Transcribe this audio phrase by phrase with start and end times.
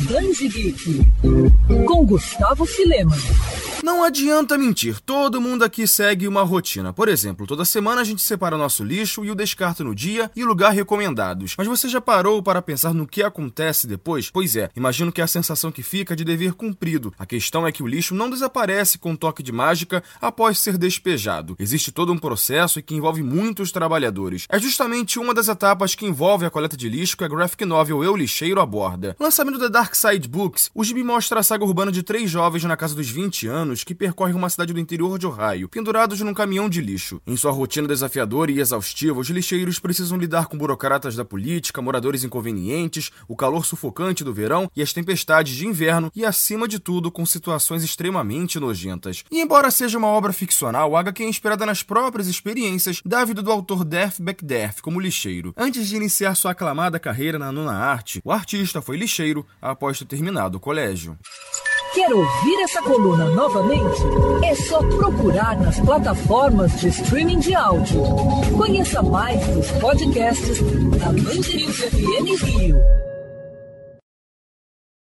[0.00, 1.00] Danzi Geek,
[1.86, 3.16] com Gustavo Filema.
[3.82, 6.92] Não adianta mentir, todo mundo aqui segue uma rotina.
[6.92, 10.44] Por exemplo, toda semana a gente separa nosso lixo e o descarta no dia e
[10.44, 11.56] lugar recomendados.
[11.58, 14.30] Mas você já parou para pensar no que acontece depois?
[14.30, 17.12] Pois é, imagino que é a sensação que fica de dever cumprido.
[17.18, 20.78] A questão é que o lixo não desaparece com um toque de mágica após ser
[20.78, 21.56] despejado.
[21.58, 24.46] Existe todo um processo que envolve muitos trabalhadores.
[24.48, 28.04] É justamente uma das etapas que envolve a coleta de lixo que a graphic novel
[28.04, 29.16] Eu Lixeiro aborda.
[29.18, 32.76] Lançamento da Dark Side Books, o gibi mostra a saga urbana de três jovens na
[32.76, 36.34] casa dos 20 anos anos que percorre uma cidade do interior de Ohio, pendurados num
[36.34, 37.20] caminhão de lixo.
[37.26, 42.22] Em sua rotina desafiadora e exaustiva, os lixeiros precisam lidar com burocratas da política, moradores
[42.22, 47.10] inconvenientes, o calor sufocante do verão e as tempestades de inverno e, acima de tudo,
[47.10, 49.24] com situações extremamente nojentas.
[49.30, 53.42] E embora seja uma obra ficcional, a HQ é inspirada nas próprias experiências da vida
[53.42, 55.54] do autor Death Backdeath como lixeiro.
[55.56, 60.04] Antes de iniciar sua aclamada carreira na nona arte, o artista foi lixeiro após ter
[60.04, 61.16] terminado o colégio.
[61.94, 64.00] Quer ouvir essa coluna novamente?
[64.42, 68.02] É só procurar nas plataformas de streaming de áudio.
[68.56, 70.58] Conheça mais dos podcasts
[70.98, 72.82] da Mandirinhos FM Rio.